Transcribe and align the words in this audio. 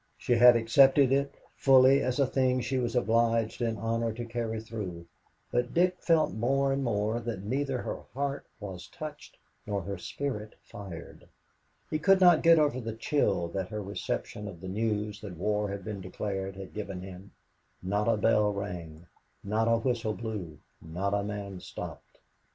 She 0.17 0.33
had 0.33 0.55
accepted 0.55 1.11
it 1.11 1.35
fully 1.55 2.01
as 2.01 2.19
a 2.19 2.25
thing 2.25 2.59
she 2.59 2.79
was 2.79 2.95
obliged 2.95 3.61
in 3.61 3.77
honor 3.77 4.11
to 4.13 4.25
carry 4.25 4.59
through, 4.59 5.05
but 5.51 5.75
Dick 5.75 6.01
felt 6.01 6.33
more 6.33 6.73
and 6.73 6.83
more 6.83 7.19
that 7.19 7.43
neither 7.43 7.77
her 7.83 7.97
heart 8.15 8.47
was 8.59 8.87
touched 8.87 9.37
nor 9.67 9.83
her 9.83 9.99
spirit 9.99 10.55
fired. 10.63 11.29
He 11.87 11.99
could 11.99 12.19
not 12.19 12.41
get 12.41 12.57
over 12.57 12.81
the 12.81 12.95
chill 12.95 13.47
that 13.49 13.69
her 13.69 13.79
reception 13.83 14.47
of 14.47 14.59
the 14.59 14.67
news 14.69 15.21
that 15.21 15.37
war 15.37 15.69
had 15.69 15.85
been 15.85 16.01
declared 16.01 16.55
had 16.55 16.73
given 16.73 17.01
him 17.03 17.29
not 17.83 18.07
a 18.07 18.17
bell 18.17 18.51
rang, 18.51 19.05
not 19.43 19.67
a 19.67 19.77
whistle 19.77 20.15
blew, 20.15 20.57
not 20.81 21.13
a 21.13 21.21
man 21.21 21.59
stopped 21.59 22.15
work. 22.15 22.23